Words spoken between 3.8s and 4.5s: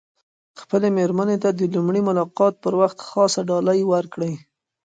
ورکړئ.